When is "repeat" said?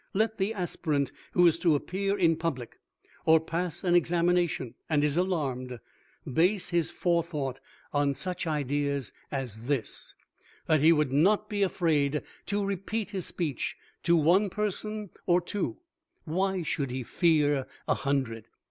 12.65-13.11